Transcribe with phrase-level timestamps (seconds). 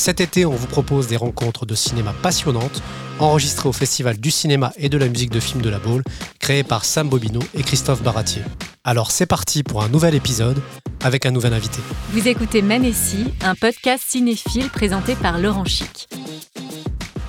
[0.00, 2.82] Cet été, on vous propose des rencontres de cinéma passionnantes,
[3.18, 6.02] enregistrées au Festival du cinéma et de la musique de film de la Baule,
[6.38, 8.40] créé par Sam Bobino et Christophe Baratier.
[8.82, 10.62] Alors c'est parti pour un nouvel épisode
[11.04, 11.80] avec un nouvel invité.
[12.12, 16.08] Vous écoutez Manessi, un podcast cinéphile présenté par Laurent Chic.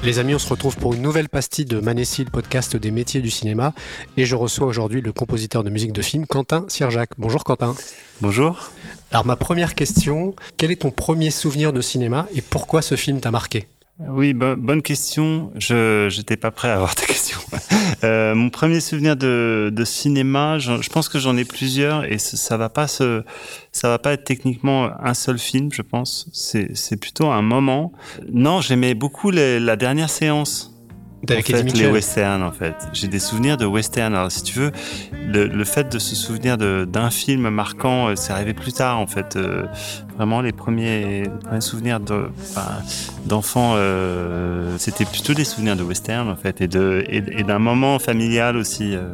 [0.04, 3.22] Les amis, on se retrouve pour une nouvelle pastille de Manessi, le podcast des métiers
[3.22, 3.74] du cinéma.
[4.18, 7.12] Et je reçois aujourd'hui le compositeur de musique de film, Quentin Sierjac.
[7.20, 7.76] Bonjour Quentin.
[8.20, 8.72] Bonjour.
[9.12, 13.20] Alors ma première question, quel est ton premier souvenir de cinéma et pourquoi ce film
[13.20, 13.68] t'a marqué?
[14.10, 15.52] Oui, bonne question.
[15.58, 17.40] Je n'étais pas prêt à avoir ta question.
[18.04, 22.58] Euh, mon premier souvenir de, de cinéma, je, pense que j'en ai plusieurs et ça,
[22.58, 23.24] va pas se,
[23.72, 26.28] ça va pas être techniquement un seul film, je pense.
[26.34, 27.92] C'est plutôt un moment.
[28.32, 30.72] Non, j'aimais beaucoup la dernière séance
[31.24, 32.76] en fait, les westerns, en fait.
[32.94, 34.16] J'ai des souvenirs de westerns.
[34.16, 34.72] Alors, si tu veux,
[35.12, 39.08] le, le fait de se souvenir d'un film marquant, euh, c'est arrivé plus tard, en
[39.08, 39.36] fait.
[39.36, 39.66] Euh,
[40.22, 41.24] vraiment, les premiers,
[41.62, 42.00] souvenirs
[43.26, 48.56] d'enfants, euh, c'était plutôt des souvenirs de western, en fait, et d'un et, moment familial
[48.56, 48.96] aussi.
[48.96, 49.14] Euh.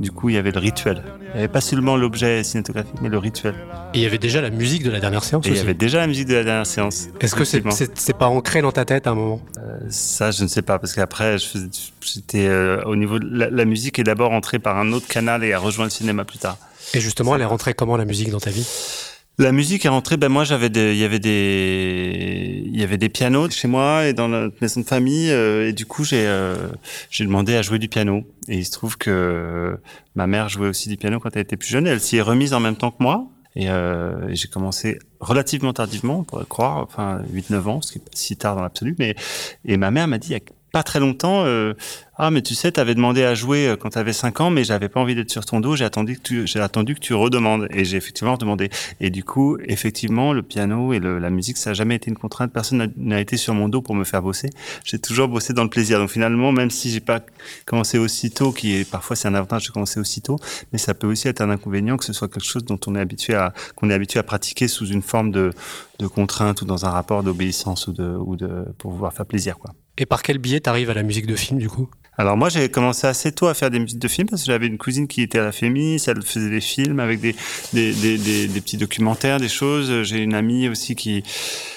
[0.00, 1.02] du coup, il y avait le rituel.
[1.28, 3.54] Il n'y avait pas seulement l'objet cinématographique, mais le rituel.
[3.94, 5.72] Et il y avait déjà la musique de la dernière séance et Il y avait
[5.72, 7.08] déjà la musique de la dernière séance.
[7.20, 9.40] Est-ce que c'est pas ancré dans ta tête à un moment?
[9.88, 14.04] Ça, je ne sais pas, parce qu'après, j'étais euh, au niveau de la, musique est
[14.04, 16.58] d'abord entrée par un autre canal et a rejoint le cinéma plus tard.
[16.92, 18.66] Et justement, elle est rentrée comment la musique dans ta vie?
[19.38, 20.16] La musique est rentrée.
[20.16, 24.12] Ben moi, j'avais il y avait des, il y avait des pianos chez moi et
[24.12, 25.30] dans notre maison de famille.
[25.30, 26.68] Euh, et du coup, j'ai, euh,
[27.10, 28.24] j'ai demandé à jouer du piano.
[28.48, 29.76] Et il se trouve que
[30.14, 31.86] ma mère jouait aussi du piano quand elle était plus jeune.
[31.86, 33.26] Elle s'y est remise en même temps que moi.
[33.56, 38.00] Et, euh, j'ai commencé relativement tardivement, on pourrait croire, enfin 8-9 ans, ce qui est
[38.00, 38.96] pas si tard dans l'absolu.
[38.98, 39.14] Mais
[39.64, 40.34] et ma mère m'a dit,
[40.74, 41.74] pas très longtemps, euh,
[42.16, 44.88] ah mais tu sais, t'avais demandé à jouer euh, quand t'avais 5 ans, mais j'avais
[44.88, 45.76] pas envie d'être sur ton dos.
[45.76, 48.70] J'ai attendu que tu, j'ai attendu que tu redemandes, et j'ai effectivement demandé.
[48.98, 52.16] Et du coup, effectivement, le piano et le, la musique, ça a jamais été une
[52.16, 52.52] contrainte.
[52.52, 54.50] Personne n'a été sur mon dos pour me faire bosser.
[54.82, 56.00] J'ai toujours bossé dans le plaisir.
[56.00, 57.20] Donc finalement, même si j'ai pas
[57.66, 60.40] commencé aussitôt, qui est parfois c'est un avantage de commencer aussitôt,
[60.72, 63.00] mais ça peut aussi être un inconvénient que ce soit quelque chose dont on est
[63.00, 65.52] habitué à qu'on est habitué à pratiquer sous une forme de,
[66.00, 69.56] de contrainte ou dans un rapport d'obéissance ou de ou de pour pouvoir faire plaisir
[69.58, 69.72] quoi.
[69.96, 71.88] Et par quel biais t'arrives à la musique de film du coup?
[72.16, 74.68] Alors moi j'ai commencé assez tôt à faire des musiques de films parce que j'avais
[74.68, 77.34] une cousine qui était à la Fémis, elle faisait des films avec des
[77.72, 80.04] des, des, petits documentaires, des choses.
[80.04, 81.24] J'ai une amie aussi qui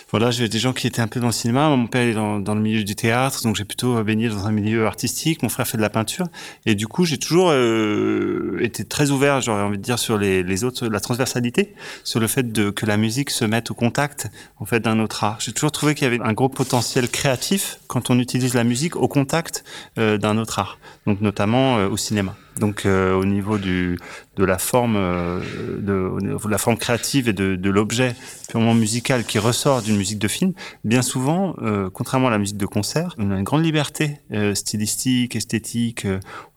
[0.10, 1.70] voilà, j'avais des gens qui étaient un peu dans le cinéma.
[1.70, 4.52] Mon père est dans, dans le milieu du théâtre, donc j'ai plutôt baigné dans un
[4.52, 5.44] milieu artistique.
[5.44, 6.28] Mon frère fait de la peinture,
[6.66, 10.64] et du coup, j'ai toujours euh, été très ouvert, j'aurais envie de dire, sur les,
[10.64, 11.74] autres, la transversalité,
[12.04, 15.38] sur le fait que la musique se mette au contact, en fait, d'un autre art.
[15.40, 18.96] J'ai toujours trouvé qu'il y avait un gros potentiel créatif quand on utilise la musique
[18.96, 19.64] au contact
[19.98, 22.36] euh, d'un autre art, donc notamment euh, au cinéma.
[22.60, 23.98] Donc euh, au niveau de
[24.38, 28.16] la forme, de, la forme créative et de, l'objet
[28.50, 30.54] purement musical qui ressort d'une musique de film,
[30.84, 31.56] bien souvent,
[31.94, 34.20] contrairement à la musique de concert, on a une grande liberté
[34.56, 36.08] stylistique, esthétique.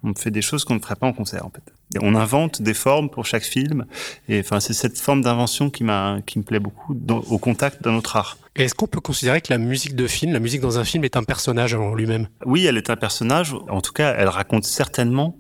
[0.03, 1.80] on fait des choses qu'on ne ferait pas en concert en fait.
[1.95, 3.85] Et on invente des formes pour chaque film.
[4.29, 7.95] Et enfin, c'est cette forme d'invention qui m'a, qui me plaît beaucoup au contact d'un
[7.95, 8.39] autre art.
[8.57, 11.17] Est-ce qu'on peut considérer que la musique de film, la musique dans un film est
[11.17, 12.29] un personnage en lui-même?
[12.45, 13.55] Oui, elle est un personnage.
[13.69, 15.37] En tout cas, elle raconte certainement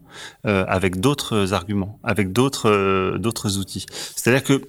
[0.46, 3.86] euh, avec d'autres arguments, avec d'autres euh, d'autres outils.
[4.16, 4.62] C'est-à-dire que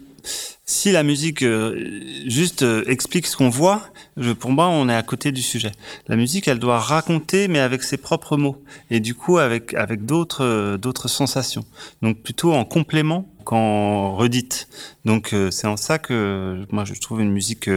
[0.72, 3.82] si la musique euh, juste euh, explique ce qu'on voit,
[4.18, 5.72] je, pour moi, on est à côté du sujet.
[6.08, 10.06] La musique, elle doit raconter, mais avec ses propres mots, et du coup avec avec
[10.06, 11.66] d'autres euh, d'autres sensations.
[12.02, 14.68] Donc plutôt en complément qu'en redite.
[15.03, 17.68] Donc c'est en ça que moi je trouve une musique,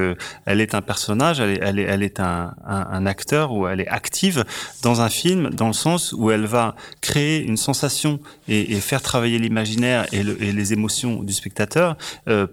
[0.44, 3.80] elle est un personnage, elle est elle est, elle est un, un, acteur ou elle
[3.80, 4.44] est active
[4.82, 9.38] dans un film, dans le sens où elle va créer une sensation et, faire travailler
[9.38, 11.96] l'imaginaire et, le, et, les émotions du spectateur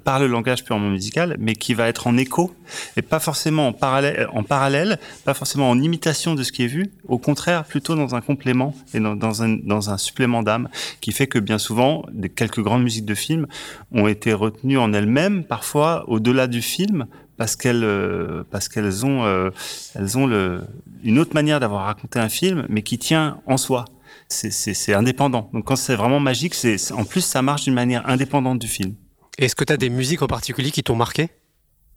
[0.03, 2.53] par le langage purement musical, mais qui va être en écho
[2.97, 6.67] et pas forcément en parallèle, en parallèle, pas forcément en imitation de ce qui est
[6.67, 10.69] vu, au contraire, plutôt dans un complément et dans, dans un, dans un supplément d'âme,
[11.01, 13.47] qui fait que bien souvent, des quelques grandes musiques de films
[13.91, 17.07] ont été retenues en elles-mêmes, parfois au-delà du film,
[17.37, 19.49] parce qu'elles euh, parce qu'elles ont euh,
[19.95, 20.61] elles ont le,
[21.03, 23.85] une autre manière d'avoir raconté un film, mais qui tient en soi.
[24.27, 25.49] C'est indépendant.
[25.53, 28.95] Donc quand c'est vraiment magique, c'est en plus ça marche d'une manière indépendante du film.
[29.37, 31.29] Est-ce que tu as des musiques en particulier qui t'ont marqué?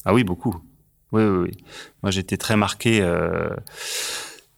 [0.04, 0.56] Ah oui, beaucoup.
[1.12, 1.64] Oui, oui, oui.
[2.02, 3.00] Moi, j'étais très marqué.
[3.00, 3.50] Euh...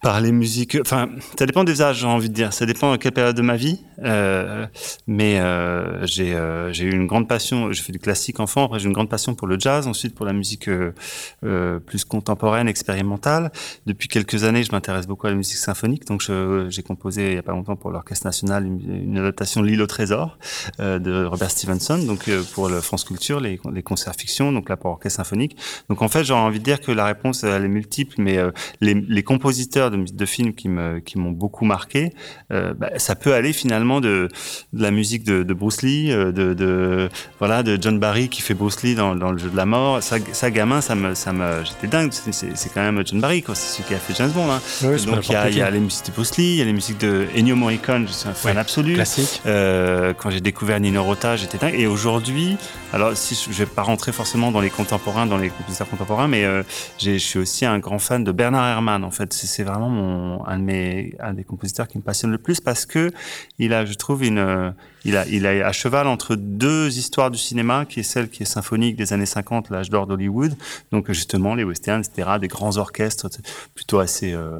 [0.03, 0.77] par les musiques.
[0.81, 1.09] Enfin,
[1.39, 2.53] ça dépend des âges, j'ai envie de dire.
[2.53, 3.81] Ça dépend de quelle période de ma vie.
[4.05, 4.67] Euh,
[5.07, 7.73] mais euh, j'ai euh, j'ai eu une grande passion.
[7.73, 8.67] J'ai fait du classique enfant.
[8.67, 9.87] Après, j'ai une grande passion pour le jazz.
[9.87, 10.69] Ensuite, pour la musique
[11.87, 13.51] plus contemporaine, expérimentale.
[13.87, 16.07] Depuis quelques années, je m'intéresse beaucoup à la musique symphonique.
[16.07, 16.23] Donc,
[16.69, 20.39] j'ai composé il y a pas longtemps pour l'Orchestre national une, adaptation L'île au trésor
[20.79, 21.99] de Robert Stevenson.
[21.99, 24.53] Donc, pour le France Culture, les, concerts fiction.
[24.53, 25.57] Donc là, pour orchestre symphonique.
[25.89, 28.39] Donc, en fait, j'aurais envie de dire que la réponse elle est multiple, mais
[28.81, 32.13] les compositeurs de, de films qui me qui m'ont beaucoup marqué,
[32.53, 34.29] euh, bah, ça peut aller finalement de,
[34.73, 38.43] de la musique de, de, Bruce Lee, euh, de, de voilà de John Barry qui
[38.43, 40.03] fait Bruce Lee dans, dans le jeu de la mort.
[40.03, 42.13] Ça, ça gamin, ça me ça me j'étais dingue.
[42.13, 44.51] C'est quand même John Barry quoi, c'est celui qui a fait James Bond.
[44.51, 44.61] Hein.
[44.83, 46.63] Oui, Donc il y, a, il y a les musiques de Bruce Lee, il y
[46.63, 48.95] a les musiques de Ennio Morricone, je suis un fan Ouais, absolu.
[48.95, 49.43] Classique.
[49.47, 51.75] Euh, quand j'ai découvert Nino Rota, j'étais dingue.
[51.77, 52.57] Et aujourd'hui,
[52.93, 56.29] alors si je je vais pas rentrer forcément dans les contemporains, dans les compositeurs contemporains,
[56.29, 56.63] mais euh,
[56.99, 59.03] je suis aussi un grand fan de Bernard Herrmann.
[59.05, 60.69] En fait, c'est c'est un
[61.21, 63.11] un des compositeurs qui me passionne le plus parce que
[63.59, 64.75] il a, je trouve, une,
[65.07, 68.97] il a à cheval entre deux histoires du cinéma, qui est celle qui est symphonique
[68.97, 70.55] des années 50, l'âge d'or d'Hollywood.
[70.93, 73.29] Donc justement les westerns, etc., des grands orchestres
[73.75, 74.59] plutôt assez euh,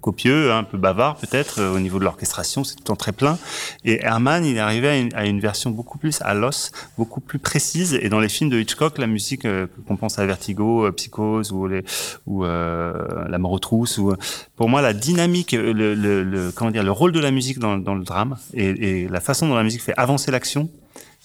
[0.00, 2.96] copieux, hein, un peu bavard peut-être euh, au niveau de l'orchestration, c'est tout le temps
[2.96, 3.38] très plein.
[3.84, 7.94] Et Herman, il est arrivé à une, version beaucoup plus à l'os, beaucoup plus précise.
[8.00, 11.66] Et dans les films de Hitchcock, la musique euh, qu'on pense à Vertigo, Psychose ou,
[11.68, 11.84] les,
[12.26, 14.14] La mort aux trousses, ou,
[14.56, 18.36] pour moi, la dynamique, le, comment dire, le rôle de la musique dans, le drame
[18.54, 20.68] et la façon dont la musique fait avancer l'action,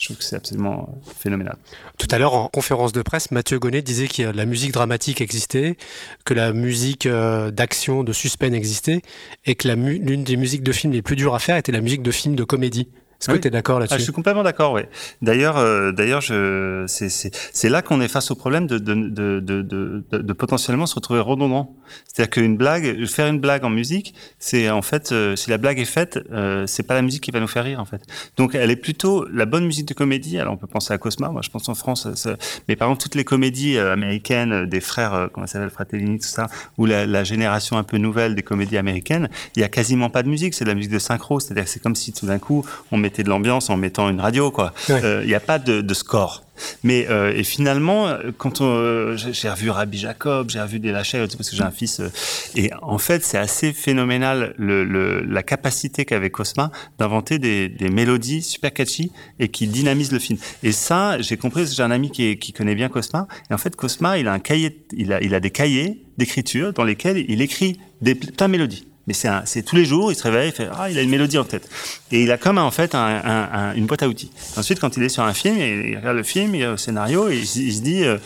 [0.01, 1.57] je trouve que c'est absolument phénoménal.
[2.00, 5.77] Tout à l'heure, en conférence de presse, Mathieu Gonnet disait que la musique dramatique existait,
[6.25, 9.01] que la musique euh, d'action, de suspense existait,
[9.45, 12.01] et que l'une des musiques de films les plus dures à faire était la musique
[12.01, 12.89] de film de comédie.
[13.21, 13.39] Est-ce que Oui.
[13.41, 14.81] tu es d'accord Ah, je là-dessus suis complètement d'accord, oui.
[15.21, 18.95] D'ailleurs, euh, d'ailleurs, je, c'est, c'est, c'est là qu'on est face au problème de, de,
[18.95, 21.75] de, de, de, potentiellement se retrouver redondant.
[22.07, 25.77] C'est-à-dire qu'une blague, faire une blague en musique, c'est en fait, euh, si la blague
[25.79, 28.01] est faite, euh, c'est pas la musique qui va nous faire rire, en fait.
[28.38, 30.39] Donc, elle est plutôt la bonne musique de comédie.
[30.39, 31.29] Alors, on peut penser à Cosma.
[31.29, 34.65] Moi, je pense en France, ça- mais par exemple, toutes les comédies euh, américaines euh,
[34.65, 36.47] des frères, euh, comment ça s'appelle, Fratellini, tout ça,
[36.79, 40.24] ou la, la génération un peu nouvelle des comédies américaines, il y a quasiment pas
[40.24, 40.56] de musique.
[40.56, 41.39] C'est de la musique de synchro.
[41.39, 44.52] C'est-à-dire que c'est comme si tout d'un coup, on de l'ambiance en mettant une radio,
[44.52, 44.74] quoi.
[44.90, 45.02] Ouais.
[45.04, 46.44] Euh, Il n'y a pas de, de score.
[46.84, 51.19] Mais euh, et finalement, euh, quand euh, j'ai revu Rabbi Jacob, j'ai revu des Lachais
[51.19, 52.10] parce que j'ai un fils, euh,
[52.56, 56.69] et en fait c'est assez phénoménal le, le, la capacité qu'avait Cosma
[57.00, 60.38] d'inventer des, des mélodies super catchy et qui dynamisent le film.
[60.62, 64.19] Et ça, j'ai compris, j'ai un ami qui connaît bien Cosma, et en fait Cosma,
[64.19, 67.80] il a un cahier, il a, il a des cahiers d'écriture dans lesquels il écrit
[68.02, 68.86] des plein de mélodies.
[69.12, 71.38] Mais c'est tous les jours, il se réveille, il fait ah il a une mélodie
[71.38, 71.69] en tête.
[72.12, 74.31] Et il a comme en fait un, un- un- une boîte à outils.
[74.58, 77.30] Ensuite, quand il est sur un film, il, regarde le film, il a le scénario
[77.30, 78.18] et il, se- dit euh,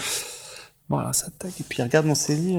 [0.88, 2.56] voilà ça tac et puis il regarde mon CD,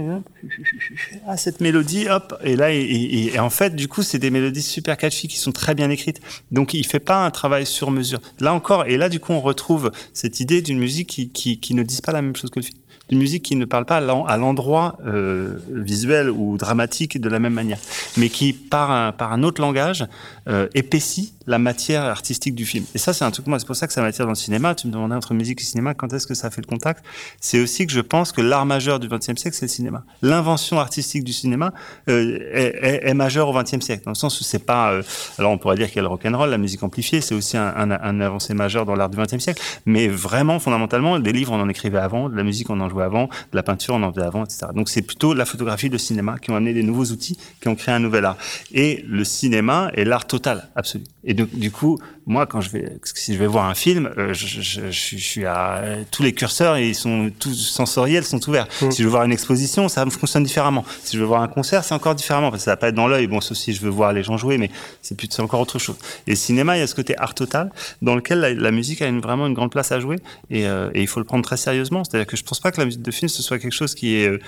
[1.28, 4.96] ah cette mélodie hop et là et, en fait du coup c'est des mélodies super
[4.96, 6.20] catchy qui sont très bien écrites.
[6.50, 8.20] Donc il fait pas un travail sur mesure.
[8.40, 11.74] Là encore et là du coup on retrouve cette idée d'une musique qui, qui, qui
[11.74, 13.96] ne dise pas la même chose que le film d'une musique qui ne parle pas
[13.98, 17.78] à l'endroit euh, visuel ou dramatique de la même manière,
[18.16, 20.06] mais qui par un, par un autre langage
[20.48, 22.84] euh, épaissit la matière artistique du film.
[22.94, 24.74] Et ça, c'est un truc moi, c'est pour ça que ça m'attire dans le cinéma.
[24.74, 27.04] Tu me demandais entre musique et cinéma, quand est-ce que ça fait le contact?
[27.40, 30.04] C'est aussi que je pense que l'art majeur du XXe siècle, c'est le cinéma.
[30.22, 31.72] L'invention artistique du cinéma
[32.08, 34.92] euh, est, majeure au XXe siècle, dans le sens où c'est pas.
[34.92, 35.02] euh,
[35.38, 37.72] alors on pourrait dire qu'il y a le rock'n'roll, la musique amplifiée, c'est aussi un,
[37.76, 39.62] un, un avancé majeur dans l'art du XXe siècle.
[39.86, 43.04] Mais vraiment, fondamentalement, des livres on en écrivait avant, de la musique on en jouait
[43.04, 44.66] avant, de la peinture on en faisait avant, etc.
[44.74, 47.76] Donc c'est plutôt la photographie, le cinéma qui ont amené des nouveaux outils, qui ont
[47.76, 48.36] créé un nouvel art.
[48.72, 51.04] Et le cinéma est l'art total, absolu.
[51.36, 54.46] Donc du coup, moi quand je vais, si je vais voir un film, euh, je,
[54.46, 58.66] je, je, je suis à euh, tous les curseurs, ils sont tous sensoriels, sont ouverts.
[58.82, 58.90] Mm.
[58.90, 60.84] Si je veux voir une exposition, ça fonctionne différemment.
[61.04, 62.94] Si je veux voir un concert, c'est encore différemment parce que ça va pas être
[62.94, 63.26] dans l'œil.
[63.26, 64.70] Bon, sauf si je veux voir les gens jouer, mais
[65.02, 65.96] c'est plus c'est encore autre chose.
[66.26, 67.70] Et le cinéma, il y a ce côté art total
[68.02, 70.16] dans lequel la, la musique a une, vraiment une grande place à jouer
[70.50, 72.02] et, euh, et il faut le prendre très sérieusement.
[72.04, 74.16] C'est-à-dire que je pense pas que la musique de film ce soit quelque chose qui
[74.16, 74.38] est euh,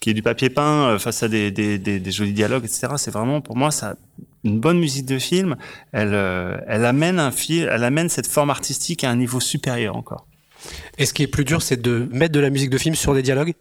[0.00, 2.86] qui est du papier peint face à des, des, des, des jolis dialogues, etc.
[2.98, 3.96] C'est vraiment pour moi ça
[4.44, 5.56] une bonne musique de film,
[5.92, 9.96] elle, euh, elle amène un fil, elle amène cette forme artistique à un niveau supérieur
[9.96, 10.26] encore.
[10.98, 13.14] Et ce qui est plus dur, c'est de mettre de la musique de film sur
[13.14, 13.54] des dialogues?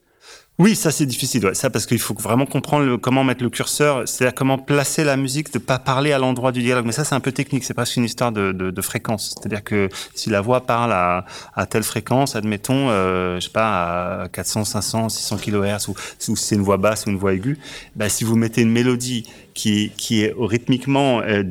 [0.59, 1.53] Oui, ça c'est difficile, ouais.
[1.53, 5.15] ça parce qu'il faut vraiment comprendre le- comment mettre le curseur, c'est-à-dire comment placer la
[5.15, 6.87] musique, de pas parler à l'endroit du dialogue.
[6.87, 9.35] Mais ça c'est un peu technique, c'est presque une histoire de, de, de fréquence.
[9.37, 14.23] C'est-à-dire que si la voix parle à, à telle fréquence, admettons, euh, je sais pas,
[14.23, 17.35] à 400, 500, 600 kHz, ou, ou si c'est une voix basse ou une voix
[17.35, 17.59] aiguë,
[17.95, 19.27] bah, si vous mettez une mélodie
[19.57, 21.43] qui, qui est rythmiquement euh,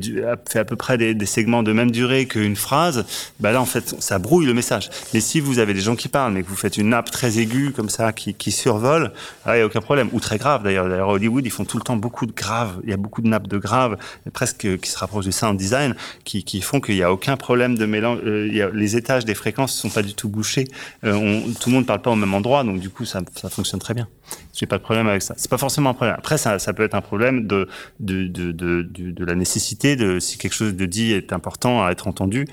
[0.49, 3.05] fait à peu près des, des, segments de même durée qu'une phrase,
[3.41, 4.89] bah là en fait ça brouille le message.
[5.13, 7.37] Mais si vous avez des gens qui parlent, mais que vous faites une nappe très
[7.37, 9.11] aiguë comme ça qui, qui survole,
[9.45, 10.07] il n'y a aucun problème.
[10.13, 10.87] Ou très grave d'ailleurs.
[10.87, 12.79] D'ailleurs Hollywood ils font tout le temps beaucoup de graves.
[12.85, 13.97] Il y a beaucoup de nappes de graves,
[14.31, 17.77] presque qui se rapprochent du sound design, qui, qui font qu'il n'y a aucun problème
[17.77, 18.19] de mélange.
[18.25, 20.69] Euh, les étages des fréquences ne sont pas du tout bouchés.
[21.03, 23.19] Euh, on, tout le monde ne parle pas au même endroit, donc du coup ça,
[23.35, 24.07] ça fonctionne très bien.
[24.53, 25.35] J'ai pas de problème avec ça.
[25.37, 26.15] C'est pas forcément un problème.
[26.17, 27.67] Après, ça, ça peut être un problème de
[27.99, 31.91] de, de, de, de, la nécessité de si quelque chose de dit est important à
[31.91, 32.47] être entendu.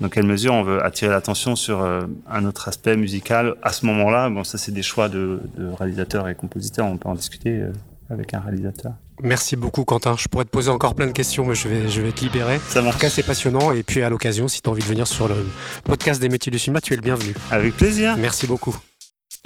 [0.00, 3.86] Dans quelle mesure on veut attirer l'attention sur euh, un autre aspect musical à ce
[3.86, 5.40] moment-là Bon, ça c'est des choix de,
[5.78, 6.86] réalisateurs et compositeurs.
[6.86, 7.72] On peut en discuter euh,
[8.10, 8.92] avec un réalisateur.
[9.22, 10.16] Merci beaucoup Quentin.
[10.18, 12.58] Je pourrais te poser encore plein de questions, mais je vais, je vais te libérer.
[12.68, 13.70] Ça En tout cas, c'est passionnant.
[13.70, 15.36] Et puis à l'occasion, si tu as envie de venir sur le
[15.84, 17.32] podcast des métiers du cinéma, tu es le bienvenu.
[17.52, 18.16] Avec plaisir.
[18.18, 18.76] Merci beaucoup.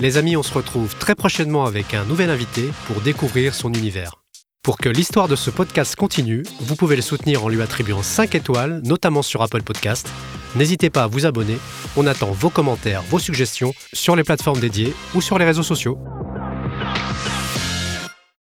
[0.01, 4.23] Les amis, on se retrouve très prochainement avec un nouvel invité pour découvrir son univers.
[4.63, 8.35] Pour que l'histoire de ce podcast continue, vous pouvez le soutenir en lui attribuant 5
[8.35, 10.11] étoiles, notamment sur Apple Podcast.
[10.57, 11.59] N'hésitez pas à vous abonner.
[11.97, 15.99] On attend vos commentaires, vos suggestions sur les plateformes dédiées ou sur les réseaux sociaux.